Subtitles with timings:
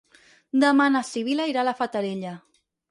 [0.63, 2.37] Demà na Sibil·la irà a la Fatarella.